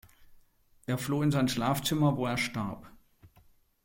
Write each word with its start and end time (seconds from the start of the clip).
Er 0.87 0.97
floh 0.97 1.21
in 1.21 1.29
sein 1.29 1.47
Schlafzimmer, 1.47 2.17
wo 2.17 2.25
er 2.25 2.39
starb. 2.39 2.91